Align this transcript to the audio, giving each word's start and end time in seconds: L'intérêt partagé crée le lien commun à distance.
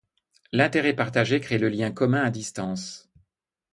L'intérêt 0.51 0.95
partagé 0.95 1.39
crée 1.39 1.59
le 1.59 1.69
lien 1.69 1.91
commun 1.91 2.23
à 2.23 2.31
distance. 2.31 3.11